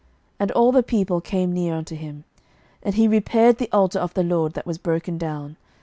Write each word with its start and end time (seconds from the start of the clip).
And 0.39 0.51
all 0.53 0.71
the 0.71 0.81
people 0.81 1.21
came 1.21 1.53
near 1.53 1.75
unto 1.75 1.95
him. 1.95 2.23
And 2.81 2.95
he 2.95 3.07
repaired 3.07 3.59
the 3.59 3.69
altar 3.71 3.99
of 3.99 4.15
the 4.15 4.23
LORD 4.23 4.53
that 4.55 4.65
was 4.65 4.79
broken 4.79 5.19
down. 5.19 5.57